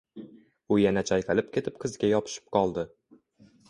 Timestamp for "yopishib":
2.15-2.53